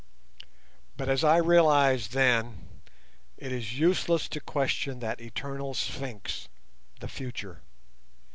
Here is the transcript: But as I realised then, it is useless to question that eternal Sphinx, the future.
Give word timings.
But 0.97 1.09
as 1.09 1.23
I 1.23 1.37
realised 1.37 2.11
then, 2.13 2.81
it 3.37 3.51
is 3.51 3.77
useless 3.77 4.27
to 4.29 4.39
question 4.41 4.97
that 4.97 5.21
eternal 5.21 5.75
Sphinx, 5.75 6.49
the 6.99 7.07
future. 7.07 7.61